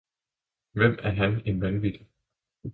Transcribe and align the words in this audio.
Hvem 0.71 0.99
er 1.01 1.09
han 1.11 1.41
en 1.45 1.61
vanvittig 1.61 2.07